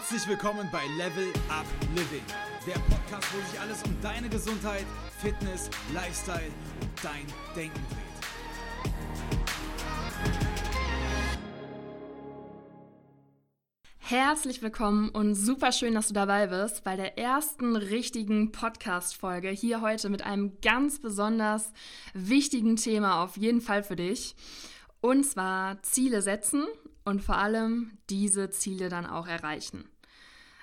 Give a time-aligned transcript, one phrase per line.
[0.00, 2.24] Herzlich willkommen bei Level Up Living,
[2.66, 4.86] der Podcast, wo sich alles um deine Gesundheit,
[5.20, 6.50] Fitness, Lifestyle
[6.80, 7.98] und dein Denken dreht.
[13.98, 19.82] Herzlich willkommen und super schön, dass du dabei bist bei der ersten richtigen Podcast-Folge hier
[19.82, 21.74] heute mit einem ganz besonders
[22.14, 24.34] wichtigen Thema auf jeden Fall für dich.
[25.02, 26.64] Und zwar Ziele setzen
[27.04, 29.89] und vor allem diese Ziele dann auch erreichen.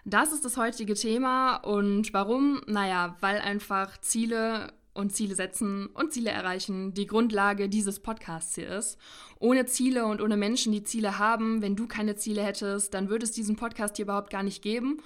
[0.10, 2.62] Das ist das heutige Thema und warum?
[2.66, 8.70] Naja, weil einfach Ziele und Ziele setzen und Ziele erreichen die Grundlage dieses Podcasts hier
[8.70, 8.98] ist.
[9.40, 13.26] Ohne Ziele und ohne Menschen, die Ziele haben, wenn du keine Ziele hättest, dann würde
[13.26, 15.02] es diesen Podcast hier überhaupt gar nicht geben.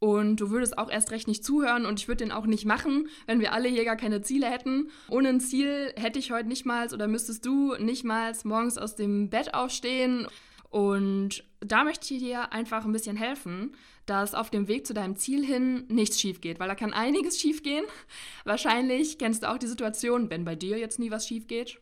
[0.00, 3.08] Und du würdest auch erst recht nicht zuhören und ich würde den auch nicht machen,
[3.26, 4.90] wenn wir alle hier gar keine Ziele hätten.
[5.10, 8.96] Ohne ein Ziel hätte ich heute nicht mal oder müsstest du nicht mal morgens aus
[8.96, 10.26] dem Bett aufstehen.
[10.70, 15.16] Und da möchte ich dir einfach ein bisschen helfen, dass auf dem Weg zu deinem
[15.16, 17.84] Ziel hin nichts schief geht, weil da kann einiges schief gehen.
[18.44, 21.80] Wahrscheinlich kennst du auch die Situation, wenn bei dir jetzt nie was schief geht,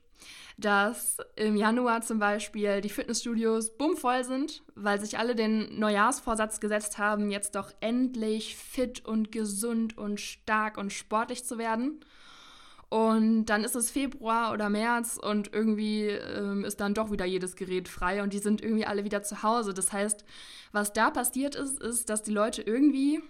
[0.56, 6.98] dass im Januar zum Beispiel die Fitnessstudios bummvoll sind, weil sich alle den Neujahrsvorsatz gesetzt
[6.98, 12.00] haben, jetzt doch endlich fit und gesund und stark und sportlich zu werden.
[12.90, 17.54] Und dann ist es Februar oder März und irgendwie ähm, ist dann doch wieder jedes
[17.54, 19.74] Gerät frei und die sind irgendwie alle wieder zu Hause.
[19.74, 20.24] Das heißt,
[20.72, 23.20] was da passiert ist, ist, dass die Leute irgendwie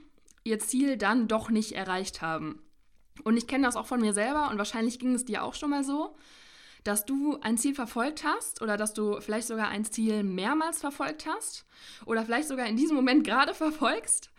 [0.45, 2.62] ihr Ziel dann doch nicht erreicht haben.
[3.25, 5.70] Und ich kenne das auch von mir selber und wahrscheinlich ging es dir auch schon
[5.70, 6.15] mal so,
[6.84, 11.27] dass du ein Ziel verfolgt hast oder dass du vielleicht sogar ein Ziel mehrmals verfolgt
[11.27, 11.67] hast
[12.06, 14.31] oder vielleicht sogar in diesem Moment gerade verfolgst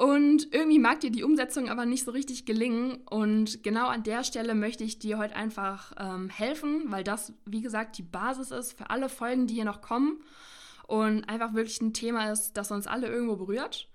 [0.00, 3.02] und irgendwie mag dir die Umsetzung aber nicht so richtig gelingen.
[3.10, 7.60] Und genau an der Stelle möchte ich dir heute einfach ähm, helfen, weil das, wie
[7.60, 10.22] gesagt, die Basis ist für alle Folgen, die hier noch kommen.
[10.86, 13.90] Und einfach wirklich ein Thema ist, das uns alle irgendwo berührt.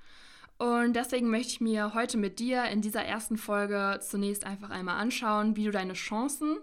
[0.59, 5.01] Und deswegen möchte ich mir heute mit dir in dieser ersten Folge zunächst einfach einmal
[5.01, 6.57] anschauen, wie du deine Chancen,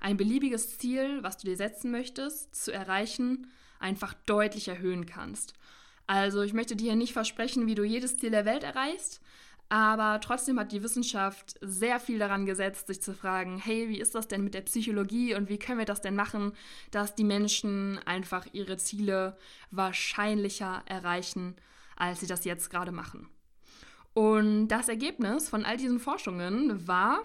[0.00, 3.46] ein beliebiges Ziel, was du dir setzen möchtest, zu erreichen,
[3.80, 5.54] einfach deutlich erhöhen kannst.
[6.06, 9.20] Also ich möchte dir nicht versprechen, wie du jedes Ziel der Welt erreichst,
[9.68, 14.14] aber trotzdem hat die Wissenschaft sehr viel daran gesetzt, sich zu fragen, hey, wie ist
[14.14, 16.52] das denn mit der Psychologie und wie können wir das denn machen,
[16.90, 19.38] dass die Menschen einfach ihre Ziele
[19.70, 21.56] wahrscheinlicher erreichen,
[21.96, 23.30] als sie das jetzt gerade machen.
[24.12, 27.20] Und das Ergebnis von all diesen Forschungen war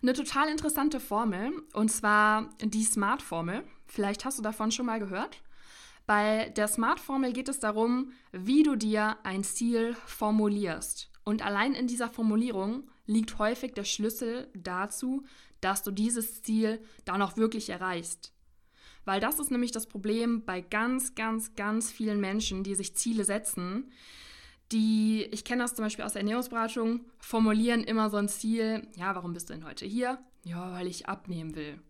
[0.00, 3.64] eine total interessante Formel, und zwar die SMART-Formel.
[3.86, 5.42] Vielleicht hast du davon schon mal gehört.
[6.06, 11.10] Bei der SMART-Formel geht es darum, wie du dir ein Ziel formulierst.
[11.24, 15.24] Und allein in dieser Formulierung liegt häufig der Schlüssel dazu,
[15.60, 18.32] dass du dieses Ziel dann auch wirklich erreichst.
[19.04, 23.24] Weil das ist nämlich das Problem bei ganz, ganz, ganz vielen Menschen, die sich Ziele
[23.24, 23.90] setzen.
[24.70, 29.14] Die, ich kenne das zum Beispiel aus der Ernährungsberatung, formulieren immer so ein Ziel, ja,
[29.14, 30.18] warum bist du denn heute hier?
[30.44, 31.80] Ja, weil ich abnehmen will.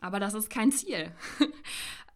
[0.00, 1.12] Aber das ist kein Ziel.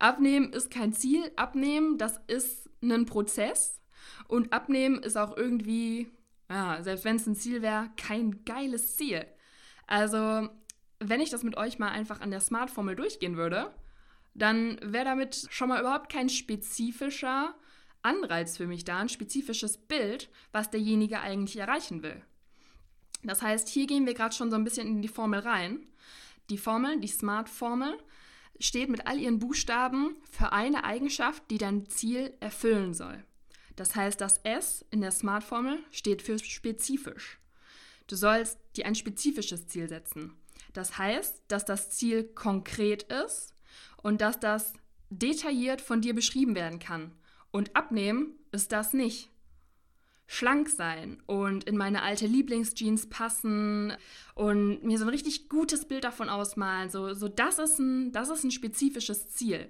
[0.01, 1.31] Abnehmen ist kein Ziel.
[1.37, 3.81] Abnehmen, das ist ein Prozess.
[4.27, 6.11] Und Abnehmen ist auch irgendwie,
[6.49, 9.27] ja, selbst wenn es ein Ziel wäre, kein geiles Ziel.
[9.87, 10.49] Also,
[10.99, 13.75] wenn ich das mit euch mal einfach an der Smart-Formel durchgehen würde,
[14.35, 17.55] dann wäre damit schon mal überhaupt kein spezifischer
[18.03, 22.23] Anreiz für mich da, ein spezifisches Bild, was derjenige eigentlich erreichen will.
[23.23, 25.87] Das heißt, hier gehen wir gerade schon so ein bisschen in die Formel rein.
[26.49, 27.99] Die Formel, die Smart-Formel,
[28.61, 33.25] steht mit all ihren Buchstaben für eine Eigenschaft, die dein Ziel erfüllen soll.
[33.77, 37.39] Das heißt, das S in der Smart-Formel steht für spezifisch.
[38.07, 40.37] Du sollst dir ein spezifisches Ziel setzen.
[40.73, 43.55] Das heißt, dass das Ziel konkret ist
[44.03, 44.75] und dass das
[45.09, 47.13] detailliert von dir beschrieben werden kann.
[47.51, 49.31] Und abnehmen ist das nicht
[50.31, 53.93] schlank sein und in meine alte Lieblingsjeans passen
[54.37, 56.89] und mir so ein richtig gutes Bild davon ausmalen.
[56.89, 59.69] So, so das, ist ein, das ist ein spezifisches Ziel.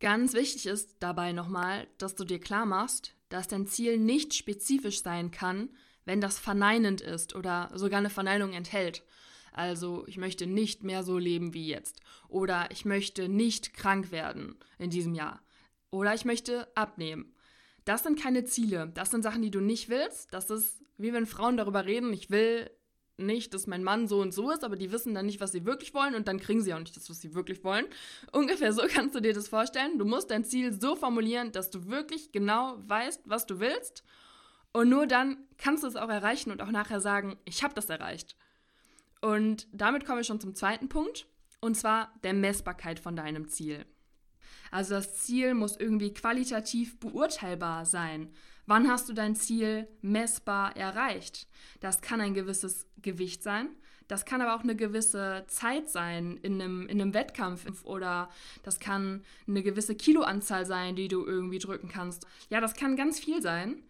[0.00, 5.02] Ganz wichtig ist dabei nochmal, dass du dir klar machst, dass dein Ziel nicht spezifisch
[5.02, 5.68] sein kann,
[6.06, 9.04] wenn das verneinend ist oder sogar eine Verneinung enthält.
[9.52, 12.00] Also ich möchte nicht mehr so leben wie jetzt.
[12.28, 15.42] Oder ich möchte nicht krank werden in diesem Jahr.
[15.90, 17.34] Oder ich möchte abnehmen.
[17.90, 18.92] Das sind keine Ziele.
[18.94, 20.32] Das sind Sachen, die du nicht willst.
[20.32, 22.70] Das ist wie wenn Frauen darüber reden, ich will
[23.16, 25.66] nicht, dass mein Mann so und so ist, aber die wissen dann nicht, was sie
[25.66, 27.86] wirklich wollen und dann kriegen sie auch nicht das, was sie wirklich wollen.
[28.32, 29.98] Ungefähr so kannst du dir das vorstellen.
[29.98, 34.04] Du musst dein Ziel so formulieren, dass du wirklich genau weißt, was du willst.
[34.72, 37.90] Und nur dann kannst du es auch erreichen und auch nachher sagen, ich habe das
[37.90, 38.36] erreicht.
[39.20, 41.26] Und damit komme ich schon zum zweiten Punkt,
[41.60, 43.84] und zwar der Messbarkeit von deinem Ziel.
[44.70, 48.32] Also das Ziel muss irgendwie qualitativ beurteilbar sein.
[48.66, 51.48] Wann hast du dein Ziel messbar erreicht?
[51.80, 53.70] Das kann ein gewisses Gewicht sein.
[54.06, 58.28] Das kann aber auch eine gewisse Zeit sein in einem, in einem Wettkampf oder
[58.64, 62.26] das kann eine gewisse Kiloanzahl sein, die du irgendwie drücken kannst.
[62.48, 63.84] Ja, das kann ganz viel sein,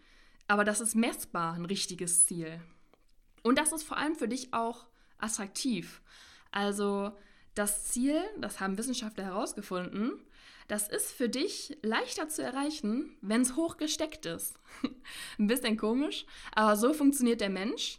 [0.47, 2.61] aber das ist messbar ein richtiges Ziel.
[3.43, 4.87] Und das ist vor allem für dich auch
[5.17, 6.03] attraktiv.
[6.51, 7.13] Also
[7.55, 10.13] das Ziel, das haben Wissenschaftler herausgefunden,
[10.71, 14.55] das ist für dich leichter zu erreichen, wenn es hoch gesteckt ist.
[15.39, 17.99] Ein bisschen komisch, aber so funktioniert der Mensch.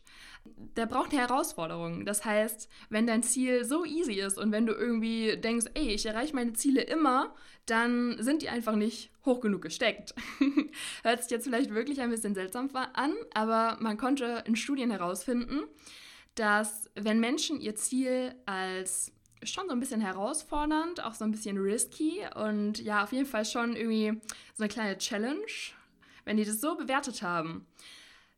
[0.75, 2.05] Der braucht eine Herausforderung.
[2.05, 6.05] Das heißt, wenn dein Ziel so easy ist und wenn du irgendwie denkst, ey, ich
[6.05, 7.35] erreiche meine Ziele immer,
[7.65, 10.15] dann sind die einfach nicht hoch genug gesteckt.
[11.03, 15.63] Hört sich jetzt vielleicht wirklich ein bisschen seltsam an, aber man konnte in Studien herausfinden,
[16.35, 19.11] dass wenn Menschen ihr Ziel als
[19.43, 23.45] schon so ein bisschen herausfordernd, auch so ein bisschen risky und ja, auf jeden Fall
[23.45, 24.19] schon irgendwie
[24.53, 25.45] so eine kleine Challenge.
[26.25, 27.65] Wenn die das so bewertet haben,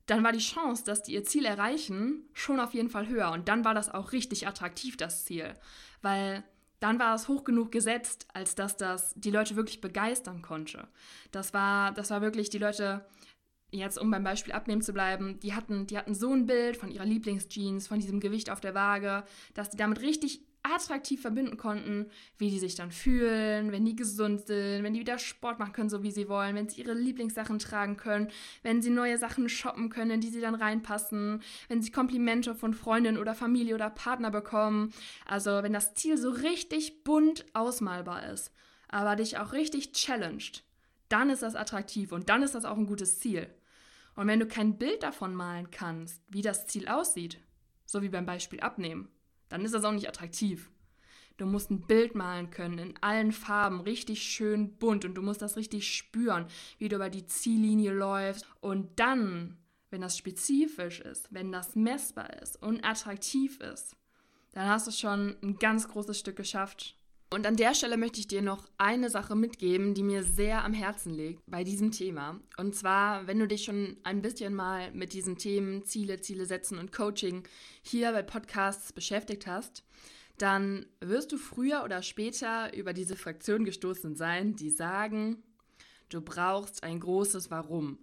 [0.05, 3.31] dann war die Chance, dass die ihr Ziel erreichen, schon auf jeden Fall höher.
[3.31, 5.53] Und dann war das auch richtig attraktiv, das Ziel.
[6.01, 6.43] Weil
[6.79, 10.87] dann war es hoch genug gesetzt, als dass das die Leute wirklich begeistern konnte.
[11.31, 13.05] Das war, das war wirklich die Leute,
[13.71, 16.91] jetzt um beim Beispiel abnehmen zu bleiben, die hatten, die hatten so ein Bild von
[16.91, 19.23] ihrer Lieblingsjeans, von diesem Gewicht auf der Waage,
[19.53, 24.47] dass die damit richtig attraktiv verbinden konnten, wie die sich dann fühlen, wenn die gesund
[24.47, 27.59] sind, wenn die wieder Sport machen können, so wie sie wollen, wenn sie ihre Lieblingssachen
[27.59, 28.29] tragen können,
[28.63, 32.73] wenn sie neue Sachen shoppen können, in die sie dann reinpassen, wenn sie Komplimente von
[32.73, 34.93] Freundin oder Familie oder Partner bekommen.
[35.25, 38.51] Also wenn das Ziel so richtig bunt ausmalbar ist,
[38.87, 40.63] aber dich auch richtig challenged,
[41.09, 43.47] dann ist das attraktiv und dann ist das auch ein gutes Ziel.
[44.15, 47.39] Und wenn du kein Bild davon malen kannst, wie das Ziel aussieht,
[47.85, 49.09] so wie beim Beispiel abnehmen,
[49.53, 50.71] dann ist das auch nicht attraktiv.
[51.37, 55.43] Du musst ein Bild malen können in allen Farben, richtig schön bunt und du musst
[55.43, 56.47] das richtig spüren,
[56.79, 58.47] wie du über die Ziellinie läufst.
[58.61, 59.59] Und dann,
[59.91, 63.95] wenn das spezifisch ist, wenn das messbar ist und attraktiv ist,
[64.53, 66.97] dann hast du schon ein ganz großes Stück geschafft.
[67.33, 70.71] Und an der Stelle möchte ich dir noch eine Sache mitgeben, die mir sehr am
[70.71, 72.39] Herzen liegt bei diesem Thema.
[72.57, 76.77] Und zwar, wenn du dich schon ein bisschen mal mit diesen Themen Ziele, Ziele setzen
[76.77, 77.41] und Coaching
[77.81, 79.83] hier bei Podcasts beschäftigt hast,
[80.37, 85.41] dann wirst du früher oder später über diese Fraktion gestoßen sein, die sagen,
[86.09, 87.97] du brauchst ein großes Warum.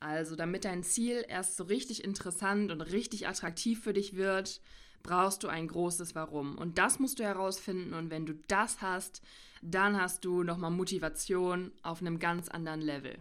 [0.00, 4.60] Also damit dein Ziel erst so richtig interessant und richtig attraktiv für dich wird,
[5.06, 6.58] brauchst du ein großes Warum.
[6.58, 7.94] Und das musst du herausfinden.
[7.94, 9.22] Und wenn du das hast,
[9.62, 13.16] dann hast du nochmal Motivation auf einem ganz anderen Level.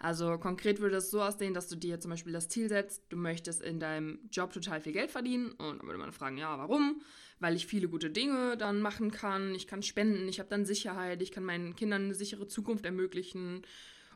[0.00, 3.16] Also konkret würde es so aussehen, dass du dir zum Beispiel das Ziel setzt, du
[3.16, 5.52] möchtest in deinem Job total viel Geld verdienen.
[5.52, 7.00] Und dann würde man fragen, ja, warum?
[7.38, 11.22] Weil ich viele gute Dinge dann machen kann, ich kann spenden, ich habe dann Sicherheit,
[11.22, 13.62] ich kann meinen Kindern eine sichere Zukunft ermöglichen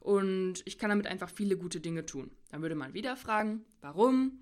[0.01, 2.33] und ich kann damit einfach viele gute Dinge tun.
[2.51, 4.41] Dann würde man wieder fragen, warum?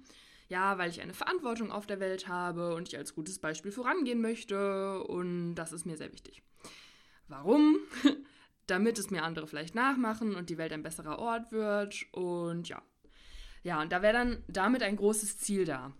[0.54, 4.20] Ja, weil ich eine Verantwortung auf der Welt habe und ich als gutes Beispiel vorangehen
[4.20, 6.44] möchte und das ist mir sehr wichtig.
[7.26, 7.78] Warum?
[8.68, 12.82] Damit es mir andere vielleicht nachmachen und die Welt ein besserer Ort wird und ja.
[13.64, 15.92] Ja, und da wäre dann damit ein großes Ziel da.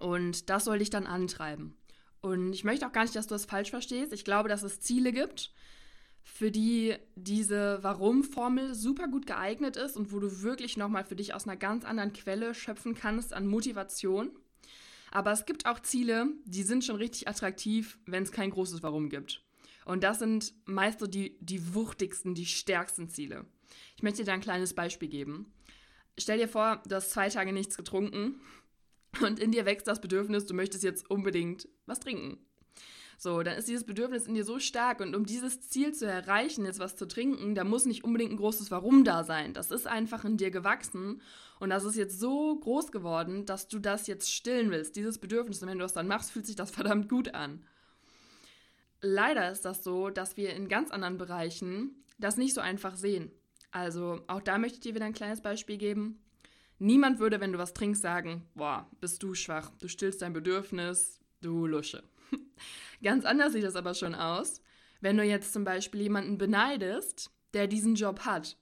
[0.00, 1.76] Und das soll dich dann antreiben.
[2.22, 4.14] Und ich möchte auch gar nicht, dass du das falsch verstehst.
[4.14, 5.52] Ich glaube, dass es Ziele gibt,
[6.24, 11.34] für die diese Warum-Formel super gut geeignet ist und wo du wirklich nochmal für dich
[11.34, 14.30] aus einer ganz anderen Quelle schöpfen kannst an Motivation.
[15.12, 19.10] Aber es gibt auch Ziele, die sind schon richtig attraktiv, wenn es kein großes Warum
[19.10, 19.44] gibt.
[19.84, 23.44] Und das sind meist so die, die wuchtigsten, die stärksten Ziele.
[23.96, 25.52] Ich möchte dir da ein kleines Beispiel geben.
[26.18, 28.40] Stell dir vor, du hast zwei Tage nichts getrunken
[29.20, 32.38] und in dir wächst das Bedürfnis, du möchtest jetzt unbedingt was trinken.
[33.18, 36.64] So, dann ist dieses Bedürfnis in dir so stark und um dieses Ziel zu erreichen,
[36.64, 39.54] jetzt was zu trinken, da muss nicht unbedingt ein großes Warum da sein.
[39.54, 41.20] Das ist einfach in dir gewachsen
[41.60, 45.62] und das ist jetzt so groß geworden, dass du das jetzt stillen willst, dieses Bedürfnis.
[45.62, 47.64] Und wenn du das dann machst, fühlt sich das verdammt gut an.
[49.00, 53.30] Leider ist das so, dass wir in ganz anderen Bereichen das nicht so einfach sehen.
[53.70, 56.20] Also auch da möchte ich dir wieder ein kleines Beispiel geben.
[56.78, 61.20] Niemand würde, wenn du was trinkst, sagen, boah, bist du schwach, du stillst dein Bedürfnis,
[61.40, 62.02] du Lusche.
[63.04, 64.62] Ganz anders sieht das aber schon aus,
[65.02, 68.56] wenn du jetzt zum Beispiel jemanden beneidest, der diesen Job hat,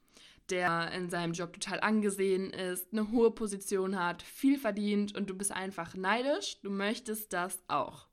[0.51, 5.35] der in seinem Job total angesehen ist, eine hohe Position hat, viel verdient und du
[5.35, 8.09] bist einfach neidisch, du möchtest das auch.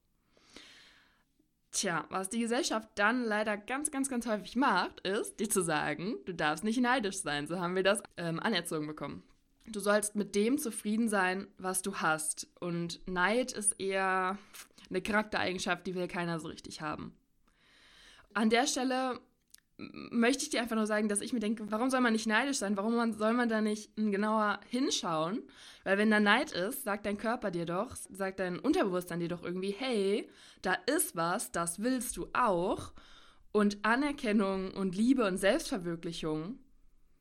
[1.72, 6.16] Tja, was die Gesellschaft dann leider ganz, ganz, ganz häufig macht, ist, dir zu sagen,
[6.26, 7.48] du darfst nicht neidisch sein.
[7.48, 9.24] So haben wir das ähm, anerzogen bekommen.
[9.72, 12.48] Du sollst mit dem zufrieden sein, was du hast.
[12.60, 14.38] Und Neid ist eher
[14.90, 17.14] eine Charaktereigenschaft, die will keiner so richtig haben.
[18.34, 19.20] An der Stelle
[19.78, 22.58] möchte ich dir einfach nur sagen, dass ich mir denke, warum soll man nicht neidisch
[22.58, 22.76] sein?
[22.76, 25.44] Warum man, soll man da nicht genauer hinschauen?
[25.84, 29.44] Weil wenn da Neid ist, sagt dein Körper dir doch, sagt dein Unterbewusstsein dir doch
[29.44, 30.30] irgendwie, hey,
[30.62, 32.92] da ist was, das willst du auch.
[33.52, 36.60] Und Anerkennung und Liebe und Selbstverwirklichung,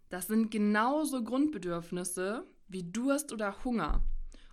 [0.09, 4.03] das sind genauso Grundbedürfnisse wie Durst oder Hunger.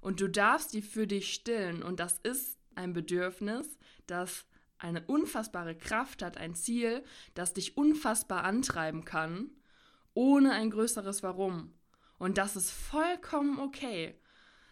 [0.02, 1.82] Und du darfst die für dich stillen.
[1.82, 4.46] Und das ist ein Bedürfnis, das
[4.78, 9.50] eine unfassbare Kraft hat, ein Ziel, das dich unfassbar antreiben kann,
[10.14, 11.74] ohne ein größeres Warum.
[12.20, 14.16] Und das ist vollkommen okay.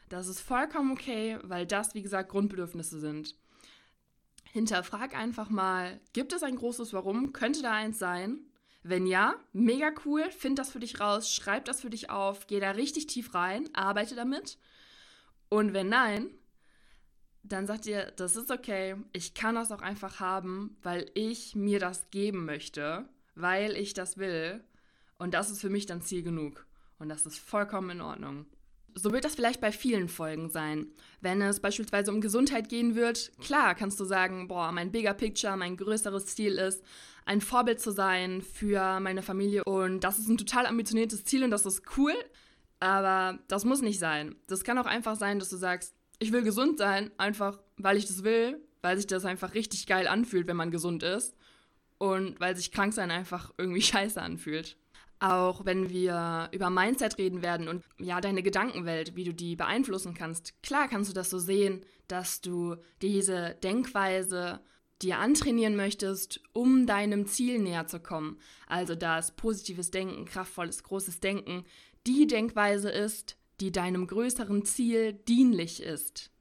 [0.10, 3.36] Das ist vollkommen okay, weil das, wie gesagt, Grundbedürfnisse sind.
[4.52, 7.34] Hinterfrag einfach mal, gibt es ein großes Warum?
[7.34, 8.46] Könnte da eins sein?
[8.84, 12.60] Wenn ja, mega cool, find das für dich raus, schreib das für dich auf, geh
[12.60, 14.58] da richtig tief rein, arbeite damit.
[15.48, 16.30] Und wenn nein,
[17.44, 21.80] dann sagt ihr, das ist okay, ich kann das auch einfach haben, weil ich mir
[21.80, 24.64] das geben möchte, weil ich das will.
[25.18, 26.66] Und das ist für mich dann Ziel genug.
[27.00, 28.46] Und das ist vollkommen in Ordnung.
[28.96, 30.88] So wird das vielleicht bei vielen Folgen sein.
[31.22, 35.58] Wenn es beispielsweise um Gesundheit gehen wird, klar kannst du sagen, boah, mein bigger Picture,
[35.58, 36.84] mein größeres Ziel ist,
[37.26, 39.64] ein Vorbild zu sein für meine Familie.
[39.64, 42.14] Und das ist ein total ambitioniertes Ziel und das ist cool.
[42.80, 44.36] Aber das muss nicht sein.
[44.48, 48.06] Das kann auch einfach sein, dass du sagst, ich will gesund sein, einfach weil ich
[48.06, 51.36] das will, weil sich das einfach richtig geil anfühlt, wenn man gesund ist
[51.98, 54.78] und weil sich krank sein einfach irgendwie scheiße anfühlt.
[55.24, 60.14] Auch wenn wir über Mindset reden werden und ja, deine Gedankenwelt, wie du die beeinflussen
[60.14, 60.62] kannst.
[60.64, 64.60] Klar kannst du das so sehen, dass du diese Denkweise
[65.02, 68.38] dir antrainieren möchtest, um deinem Ziel näher zu kommen.
[68.68, 71.64] Also dass positives Denken, kraftvolles, großes Denken
[72.06, 76.33] die Denkweise ist, die deinem größeren Ziel dienlich ist.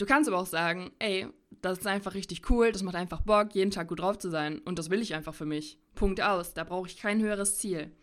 [0.00, 1.28] Du kannst aber auch sagen, ey,
[1.60, 4.58] das ist einfach richtig cool, das macht einfach Bock, jeden Tag gut drauf zu sein
[4.60, 5.78] und das will ich einfach für mich.
[5.94, 7.94] Punkt aus, da brauche ich kein höheres Ziel.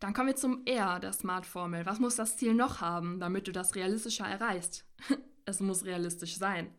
[0.00, 1.86] Dann kommen wir zum R der Smart-Formel.
[1.86, 4.84] Was muss das Ziel noch haben, damit du das realistischer erreichst?
[5.46, 6.74] es muss realistisch sein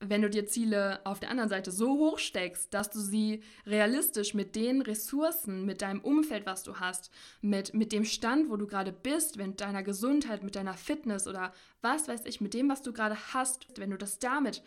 [0.00, 4.34] wenn du dir Ziele auf der anderen Seite so hoch steckst, dass du sie realistisch
[4.34, 7.10] mit den Ressourcen, mit deinem Umfeld, was du hast,
[7.40, 11.52] mit, mit dem Stand, wo du gerade bist, mit deiner Gesundheit, mit deiner Fitness oder
[11.82, 14.62] was weiß ich, mit dem, was du gerade hast, wenn du das damit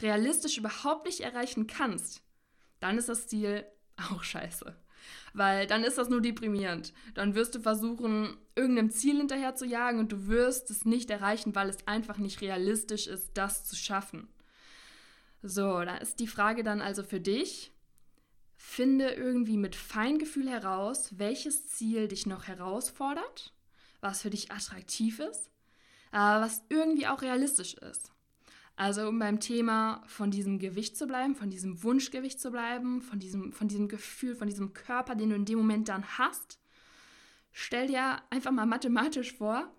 [0.00, 2.22] realistisch überhaupt nicht erreichen kannst,
[2.80, 3.64] dann ist das Ziel
[4.10, 4.74] auch scheiße.
[5.34, 6.92] Weil dann ist das nur deprimierend.
[7.14, 11.54] Dann wirst du versuchen, irgendeinem Ziel hinterher zu jagen und du wirst es nicht erreichen,
[11.54, 14.28] weil es einfach nicht realistisch ist, das zu schaffen.
[15.42, 17.72] So, da ist die Frage dann also für dich.
[18.56, 23.52] Finde irgendwie mit Feingefühl heraus, welches Ziel dich noch herausfordert,
[24.00, 25.50] was für dich attraktiv ist,
[26.12, 28.12] aber was irgendwie auch realistisch ist.
[28.76, 33.18] Also um beim Thema von diesem Gewicht zu bleiben, von diesem Wunschgewicht zu bleiben, von
[33.18, 36.60] diesem, von diesem Gefühl, von diesem Körper, den du in dem Moment dann hast,
[37.50, 39.70] stell dir einfach mal mathematisch vor,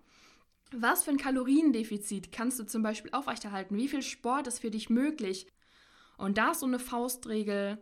[0.78, 3.76] was für ein Kaloriendefizit kannst du zum Beispiel aufrechterhalten?
[3.76, 5.46] Wie viel Sport ist für dich möglich?
[6.16, 7.78] Und da ist so eine Faustregel,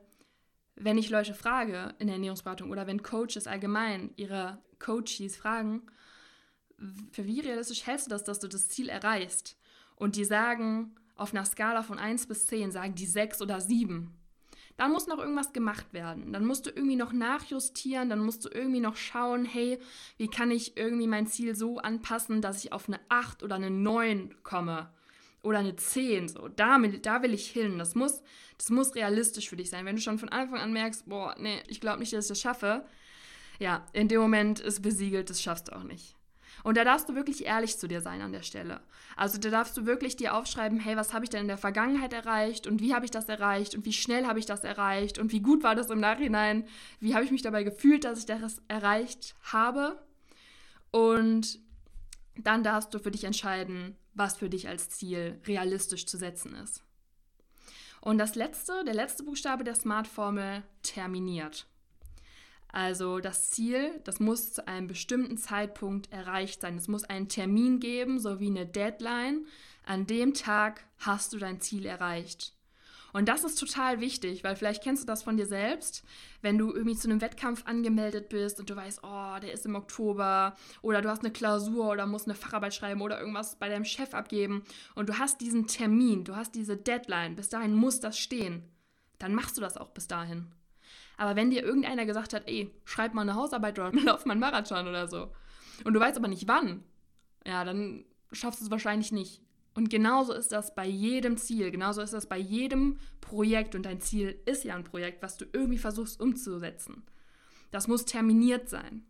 [0.74, 5.82] wenn ich Leute frage in der Ernährungsberatung oder wenn Coaches allgemein ihre Coaches fragen,
[7.12, 9.56] für wie realistisch hältst du das, dass du das Ziel erreichst?
[9.96, 14.12] Und die sagen, auf einer Skala von 1 bis 10 sagen die 6 oder 7
[14.76, 16.32] dann muss noch irgendwas gemacht werden.
[16.32, 19.78] Dann musst du irgendwie noch nachjustieren, dann musst du irgendwie noch schauen, hey,
[20.16, 23.70] wie kann ich irgendwie mein Ziel so anpassen, dass ich auf eine 8 oder eine
[23.70, 24.90] 9 komme
[25.42, 27.78] oder eine 10, so, da, da will ich hin.
[27.78, 28.22] Das muss,
[28.58, 29.84] das muss realistisch für dich sein.
[29.84, 32.40] Wenn du schon von Anfang an merkst, boah, nee, ich glaube nicht, dass ich das
[32.40, 32.84] schaffe,
[33.58, 36.16] ja, in dem Moment ist besiegelt, das schaffst du auch nicht.
[36.62, 38.80] Und da darfst du wirklich ehrlich zu dir sein an der Stelle.
[39.16, 42.12] Also da darfst du wirklich dir aufschreiben, hey, was habe ich denn in der Vergangenheit
[42.12, 45.32] erreicht und wie habe ich das erreicht und wie schnell habe ich das erreicht und
[45.32, 46.66] wie gut war das im Nachhinein,
[47.00, 50.00] wie habe ich mich dabei gefühlt, dass ich das erreicht habe.
[50.90, 51.58] Und
[52.36, 56.82] dann darfst du für dich entscheiden, was für dich als Ziel realistisch zu setzen ist.
[58.00, 61.66] Und das letzte, der letzte Buchstabe der Smart-Formel terminiert.
[62.72, 66.76] Also das Ziel, das muss zu einem bestimmten Zeitpunkt erreicht sein.
[66.76, 69.46] Es muss einen Termin geben, sowie eine Deadline.
[69.84, 72.54] An dem Tag hast du dein Ziel erreicht.
[73.12, 76.02] Und das ist total wichtig, weil vielleicht kennst du das von dir selbst,
[76.40, 79.74] wenn du irgendwie zu einem Wettkampf angemeldet bist und du weißt, oh, der ist im
[79.74, 83.84] Oktober oder du hast eine Klausur oder musst eine Facharbeit schreiben oder irgendwas bei deinem
[83.84, 84.64] Chef abgeben
[84.94, 88.62] und du hast diesen Termin, du hast diese Deadline, bis dahin muss das stehen,
[89.18, 90.46] dann machst du das auch bis dahin.
[91.22, 94.40] Aber wenn dir irgendeiner gesagt hat, ey, schreib mal eine Hausarbeit oder lauf mal einen
[94.40, 95.30] Marathon oder so,
[95.84, 96.82] und du weißt aber nicht wann,
[97.46, 99.40] ja, dann schaffst du es wahrscheinlich nicht.
[99.72, 104.00] Und genauso ist das bei jedem Ziel, genauso ist das bei jedem Projekt und dein
[104.00, 107.04] Ziel ist ja ein Projekt, was du irgendwie versuchst umzusetzen.
[107.70, 109.04] Das muss terminiert sein.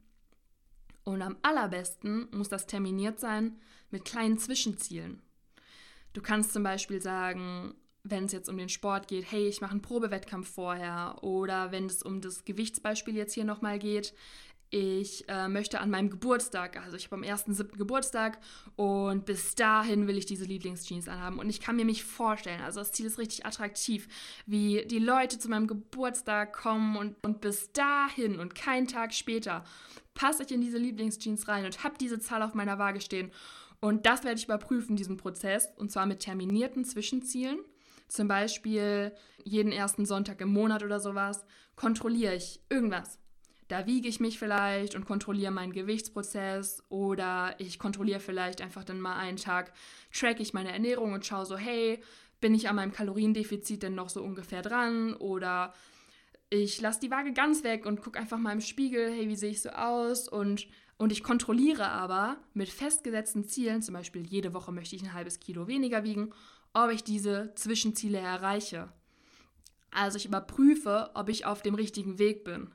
[1.04, 3.56] Und am allerbesten muss das terminiert sein
[3.90, 5.22] mit kleinen Zwischenzielen.
[6.12, 7.72] Du kannst zum Beispiel sagen,
[8.04, 11.16] wenn es jetzt um den Sport geht, hey, ich mache einen Probewettkampf vorher.
[11.22, 14.14] Oder wenn es um das Gewichtsbeispiel jetzt hier nochmal geht,
[14.74, 17.76] ich äh, möchte an meinem Geburtstag, also ich habe am 1.7.
[17.76, 18.38] Geburtstag
[18.74, 21.38] und bis dahin will ich diese Lieblingsjeans anhaben.
[21.38, 24.08] Und ich kann mir mich vorstellen, also das Ziel ist richtig attraktiv,
[24.46, 29.62] wie die Leute zu meinem Geburtstag kommen und, und bis dahin und keinen Tag später
[30.14, 33.30] passe ich in diese Lieblingsjeans rein und habe diese Zahl auf meiner Waage stehen.
[33.80, 37.58] Und das werde ich überprüfen, diesen Prozess, und zwar mit terminierten Zwischenzielen.
[38.12, 43.18] Zum Beispiel jeden ersten Sonntag im Monat oder sowas kontrolliere ich irgendwas.
[43.68, 49.00] Da wiege ich mich vielleicht und kontrolliere meinen Gewichtsprozess oder ich kontrolliere vielleicht einfach dann
[49.00, 49.72] mal einen Tag,
[50.12, 52.02] track ich meine Ernährung und schaue so, hey,
[52.38, 55.14] bin ich an meinem Kaloriendefizit denn noch so ungefähr dran?
[55.14, 55.72] Oder
[56.50, 59.52] ich lasse die Waage ganz weg und gucke einfach mal im Spiegel, hey, wie sehe
[59.52, 60.28] ich so aus?
[60.28, 65.14] Und und ich kontrolliere aber mit festgesetzten Zielen, zum Beispiel jede Woche möchte ich ein
[65.14, 66.32] halbes Kilo weniger wiegen,
[66.74, 68.88] ob ich diese Zwischenziele erreiche.
[69.90, 72.72] Also ich überprüfe, ob ich auf dem richtigen Weg bin.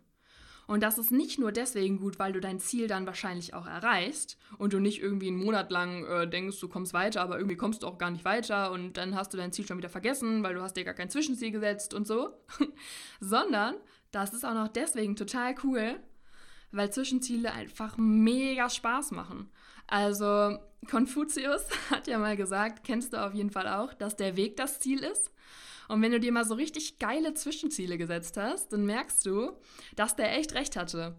[0.67, 4.37] Und das ist nicht nur deswegen gut, weil du dein Ziel dann wahrscheinlich auch erreichst
[4.57, 7.83] und du nicht irgendwie einen Monat lang äh, denkst, du kommst weiter, aber irgendwie kommst
[7.83, 10.55] du auch gar nicht weiter und dann hast du dein Ziel schon wieder vergessen, weil
[10.55, 12.31] du hast dir gar kein Zwischenziel gesetzt und so,
[13.21, 13.75] sondern
[14.11, 16.01] das ist auch noch deswegen total cool,
[16.71, 19.49] weil Zwischenziele einfach mega Spaß machen.
[19.87, 20.57] Also
[20.89, 24.79] Konfuzius hat ja mal gesagt, kennst du auf jeden Fall auch, dass der Weg das
[24.79, 25.31] Ziel ist.
[25.87, 29.53] Und wenn du dir mal so richtig geile Zwischenziele gesetzt hast, dann merkst du,
[29.95, 31.15] dass der echt recht hatte.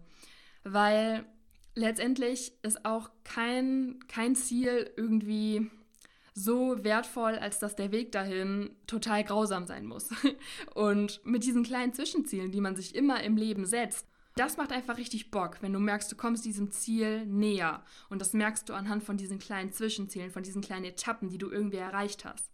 [0.63, 1.25] Weil
[1.73, 5.71] letztendlich ist auch kein, kein Ziel irgendwie
[6.35, 10.09] so wertvoll, als dass der Weg dahin total grausam sein muss.
[10.75, 14.07] Und mit diesen kleinen Zwischenzielen, die man sich immer im Leben setzt,
[14.39, 17.83] das macht einfach richtig Bock, wenn du merkst, du kommst diesem Ziel näher.
[18.09, 21.49] Und das merkst du anhand von diesen kleinen Zwischenzielen, von diesen kleinen Etappen, die du
[21.49, 22.49] irgendwie erreicht hast.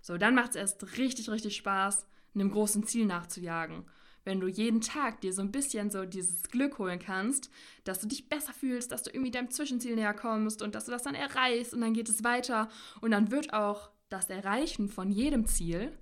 [0.00, 3.84] So, dann macht es erst richtig, richtig Spaß, einem großen Ziel nachzujagen.
[4.24, 7.50] Wenn du jeden Tag dir so ein bisschen so dieses Glück holen kannst,
[7.82, 10.92] dass du dich besser fühlst, dass du irgendwie deinem Zwischenziel näher kommst und dass du
[10.92, 12.68] das dann erreichst und dann geht es weiter
[13.00, 15.96] und dann wird auch das Erreichen von jedem Ziel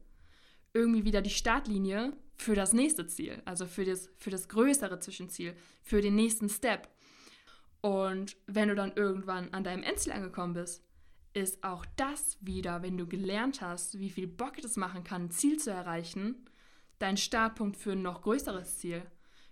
[0.74, 5.54] irgendwie wieder die Startlinie für das nächste Ziel, also für das, für das größere Zwischenziel,
[5.82, 6.88] für den nächsten Step.
[7.80, 10.82] Und wenn du dann irgendwann an deinem Endziel angekommen bist,
[11.34, 15.30] ist auch das wieder, wenn du gelernt hast, wie viel Bock es machen kann, ein
[15.30, 16.48] Ziel zu erreichen,
[16.98, 19.02] dein Startpunkt für ein noch größeres Ziel.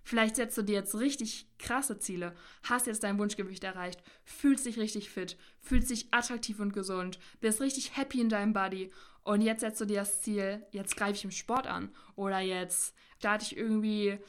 [0.03, 4.77] Vielleicht setzt du dir jetzt richtig krasse Ziele, hast jetzt dein Wunschgewicht erreicht, fühlst dich
[4.77, 8.91] richtig fit, fühlst dich attraktiv und gesund, bist richtig happy in deinem Body
[9.23, 12.93] und jetzt setzt du dir das Ziel, jetzt greife ich im Sport an oder jetzt
[13.17, 14.19] starte ich irgendwie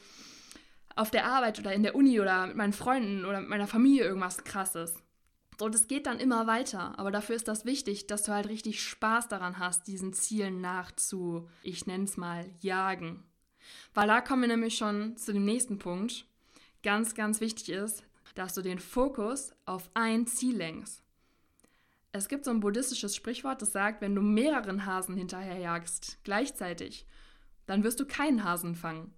[0.95, 4.05] auf der Arbeit oder in der Uni oder mit meinen Freunden oder mit meiner Familie
[4.05, 4.95] irgendwas krasses.
[5.59, 6.97] Und es geht dann immer weiter.
[6.97, 11.49] Aber dafür ist das wichtig, dass du halt richtig Spaß daran hast, diesen Zielen nachzu,
[11.63, 13.23] ich nenne es mal, jagen.
[13.93, 16.25] Weil da kommen wir nämlich schon zu dem nächsten Punkt.
[16.83, 18.03] Ganz, ganz wichtig ist,
[18.35, 21.01] dass du den Fokus auf ein Ziel lenkst.
[22.11, 27.05] Es gibt so ein buddhistisches Sprichwort, das sagt, wenn du mehreren Hasen hinterherjagst, gleichzeitig,
[27.65, 29.13] dann wirst du keinen Hasen fangen.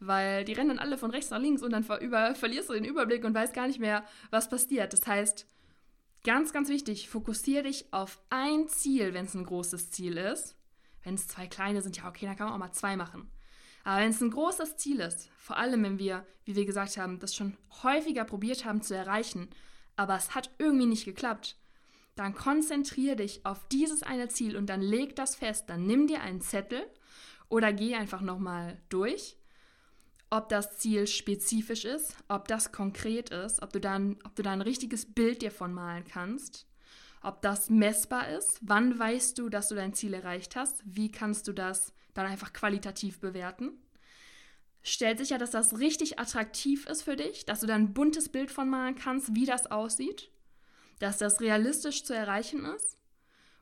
[0.00, 2.00] Weil die rennen dann alle von rechts nach links und dann ver
[2.34, 4.92] verlierst du den Überblick und weißt gar nicht mehr, was passiert.
[4.92, 5.46] Das heißt,
[6.22, 10.54] Ganz, ganz wichtig, fokussiere dich auf ein Ziel, wenn es ein großes Ziel ist.
[11.02, 13.30] Wenn es zwei kleine sind, ja, okay, dann kann man auch mal zwei machen.
[13.84, 17.18] Aber wenn es ein großes Ziel ist, vor allem wenn wir, wie wir gesagt haben,
[17.18, 19.48] das schon häufiger probiert haben zu erreichen,
[19.96, 21.56] aber es hat irgendwie nicht geklappt,
[22.14, 25.70] dann konzentriere dich auf dieses eine Ziel und dann leg das fest.
[25.70, 26.82] Dann nimm dir einen Zettel
[27.48, 29.38] oder geh einfach nochmal durch
[30.30, 34.52] ob das Ziel spezifisch ist, ob das konkret ist, ob du dann, ob du da
[34.52, 36.66] ein richtiges Bild dir von malen kannst,
[37.22, 41.48] ob das messbar ist, wann weißt du, dass du dein Ziel erreicht hast, wie kannst
[41.48, 43.72] du das dann einfach qualitativ bewerten.
[44.82, 48.50] Stellt sicher, dass das richtig attraktiv ist für dich, dass du da ein buntes Bild
[48.50, 50.30] von malen kannst, wie das aussieht,
[51.00, 52.96] dass das realistisch zu erreichen ist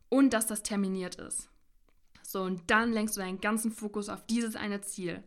[0.09, 1.49] und dass das terminiert ist.
[2.23, 5.23] So, und dann lenkst du deinen ganzen Fokus auf dieses eine Ziel.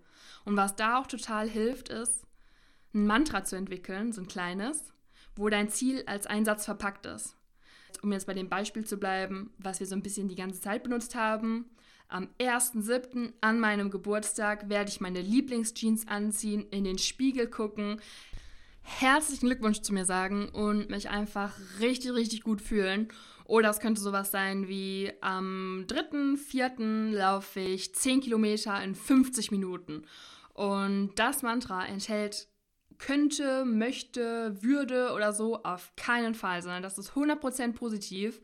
[0.45, 2.25] Und was da auch total hilft, ist,
[2.93, 4.93] ein Mantra zu entwickeln, so ein kleines,
[5.35, 7.35] wo dein Ziel als Einsatz verpackt ist.
[8.01, 10.83] Um jetzt bei dem Beispiel zu bleiben, was wir so ein bisschen die ganze Zeit
[10.83, 11.69] benutzt haben.
[12.11, 13.31] Am 1.7.
[13.39, 18.01] an meinem Geburtstag werde ich meine Lieblingsjeans anziehen, in den Spiegel gucken,
[18.81, 23.07] herzlichen Glückwunsch zu mir sagen und mich einfach richtig, richtig gut fühlen.
[23.45, 27.11] Oder es könnte sowas sein wie am 3.4.
[27.11, 30.03] laufe ich 10 Kilometer in 50 Minuten.
[30.53, 32.49] Und das Mantra enthält
[33.01, 38.39] könnte, möchte, würde oder so auf keinen Fall, sondern das ist 100% positiv.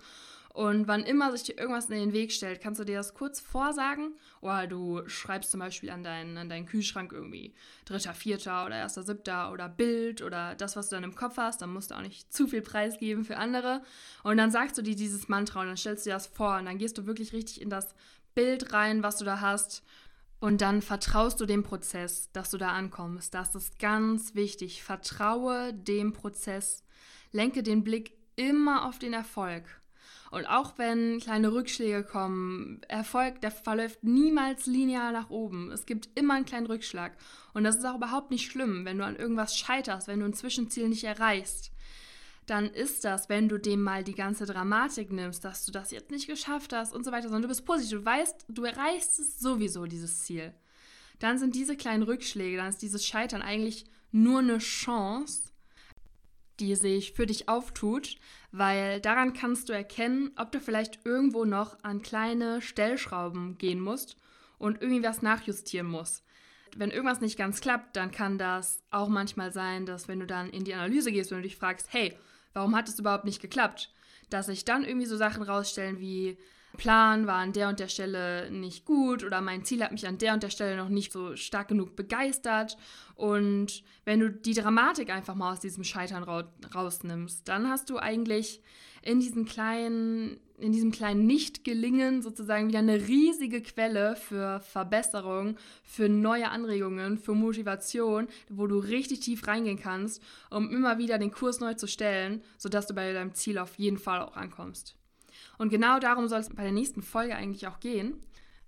[0.57, 3.39] Und wann immer sich dir irgendwas in den Weg stellt, kannst du dir das kurz
[3.39, 4.15] vorsagen.
[4.41, 7.53] Oder du schreibst zum Beispiel an deinen, an deinen Kühlschrank irgendwie
[7.85, 11.61] dritter, vierter oder erster, siebter oder Bild oder das, was du dann im Kopf hast.
[11.61, 13.83] Dann musst du auch nicht zu viel preisgeben für andere.
[14.23, 16.65] Und dann sagst du dir dieses Mantra und dann stellst du dir das vor und
[16.65, 17.93] dann gehst du wirklich richtig in das
[18.33, 19.83] Bild rein, was du da hast.
[20.39, 23.33] Und dann vertraust du dem Prozess, dass du da ankommst.
[23.33, 24.83] Das ist ganz wichtig.
[24.83, 26.83] Vertraue dem Prozess.
[27.31, 29.63] Lenke den Blick immer auf den Erfolg.
[30.29, 35.71] Und auch wenn kleine Rückschläge kommen, Erfolg, der verläuft niemals linear nach oben.
[35.71, 37.13] Es gibt immer einen kleinen Rückschlag.
[37.53, 40.33] Und das ist auch überhaupt nicht schlimm, wenn du an irgendwas scheiterst, wenn du ein
[40.33, 41.71] Zwischenziel nicht erreichst.
[42.47, 46.11] Dann ist das, wenn du dem mal die ganze Dramatik nimmst, dass du das jetzt
[46.11, 47.99] nicht geschafft hast und so weiter, sondern du bist positiv.
[47.99, 50.53] Du weißt, du erreichst es sowieso, dieses Ziel.
[51.19, 55.51] Dann sind diese kleinen Rückschläge, dann ist dieses Scheitern eigentlich nur eine Chance,
[56.59, 58.15] die sich für dich auftut,
[58.51, 64.15] weil daran kannst du erkennen, ob du vielleicht irgendwo noch an kleine Stellschrauben gehen musst
[64.57, 66.23] und irgendwie was nachjustieren musst.
[66.75, 70.49] Wenn irgendwas nicht ganz klappt, dann kann das auch manchmal sein, dass wenn du dann
[70.49, 72.17] in die Analyse gehst und du dich fragst, hey,
[72.57, 73.91] warum hat es überhaupt nicht geklappt?
[74.29, 76.37] Dass sich dann irgendwie so Sachen rausstellen wie,
[76.77, 80.17] Plan war an der und der Stelle nicht gut oder mein Ziel hat mich an
[80.17, 82.77] der und der Stelle noch nicht so stark genug begeistert.
[83.15, 88.61] Und wenn du die Dramatik einfach mal aus diesem Scheitern rausnimmst, dann hast du eigentlich
[89.01, 96.09] in diesem kleinen, in diesem kleinen Nicht-Gelingen sozusagen wieder eine riesige Quelle für Verbesserung, für
[96.09, 101.59] neue Anregungen, für Motivation, wo du richtig tief reingehen kannst, um immer wieder den Kurs
[101.59, 104.95] neu zu stellen, sodass du bei deinem Ziel auf jeden Fall auch ankommst.
[105.59, 108.23] Und genau darum soll es bei der nächsten Folge eigentlich auch gehen.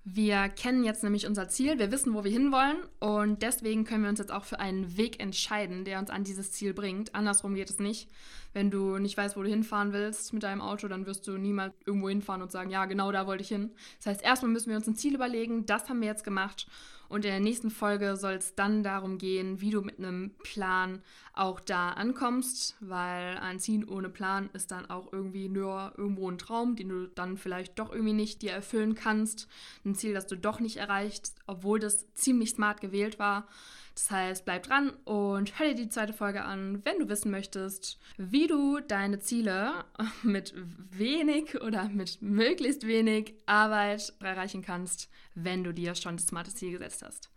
[0.05, 4.09] Wir kennen jetzt nämlich unser Ziel, wir wissen, wo wir hinwollen und deswegen können wir
[4.09, 7.13] uns jetzt auch für einen Weg entscheiden, der uns an dieses Ziel bringt.
[7.13, 8.09] Andersrum geht es nicht.
[8.53, 11.73] Wenn du nicht weißt, wo du hinfahren willst mit deinem Auto, dann wirst du niemals
[11.85, 13.71] irgendwo hinfahren und sagen, ja, genau da wollte ich hin.
[13.97, 16.67] Das heißt, erstmal müssen wir uns ein Ziel überlegen, das haben wir jetzt gemacht
[17.09, 21.01] und in der nächsten Folge soll es dann darum gehen, wie du mit einem Plan
[21.33, 26.37] auch da ankommst, weil ein Ziel ohne Plan ist dann auch irgendwie nur irgendwo ein
[26.37, 29.47] Traum, den du dann vielleicht doch irgendwie nicht dir erfüllen kannst.
[29.83, 33.47] Ein Ziel, das du doch nicht erreicht, obwohl das ziemlich smart gewählt war.
[33.95, 37.99] Das heißt, bleib dran und hör dir die zweite Folge an, wenn du wissen möchtest,
[38.39, 39.83] wie du deine Ziele
[40.23, 40.53] mit
[40.91, 46.71] wenig oder mit möglichst wenig Arbeit erreichen kannst, wenn du dir schon das smarte Ziel
[46.71, 47.29] gesetzt hast.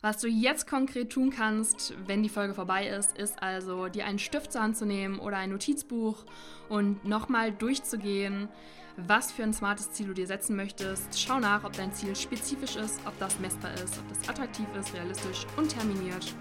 [0.00, 4.18] Was du jetzt konkret tun kannst, wenn die Folge vorbei ist, ist also dir einen
[4.18, 6.24] Stift zur Hand zu nehmen oder ein Notizbuch
[6.68, 8.48] und nochmal durchzugehen,
[8.96, 11.20] was für ein smartes Ziel du dir setzen möchtest.
[11.20, 14.92] Schau nach, ob dein Ziel spezifisch ist, ob das messbar ist, ob das attraktiv ist,
[14.92, 16.34] realistisch und terminiert.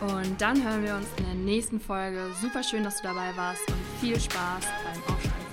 [0.00, 2.26] Und dann hören wir uns in der nächsten Folge.
[2.40, 5.45] Super schön, dass du dabei warst und viel Spaß beim Aufschreiben.